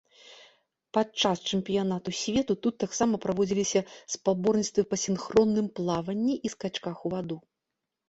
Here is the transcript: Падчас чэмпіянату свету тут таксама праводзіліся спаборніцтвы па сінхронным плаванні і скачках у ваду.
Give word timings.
Падчас 0.97 1.37
чэмпіянату 1.57 2.09
свету 2.21 2.57
тут 2.65 2.75
таксама 2.85 3.21
праводзіліся 3.27 3.85
спаборніцтвы 4.17 4.89
па 4.95 5.03
сінхронным 5.05 5.73
плаванні 5.81 6.35
і 6.47 6.57
скачках 6.59 6.97
у 7.09 7.17
ваду. 7.17 7.43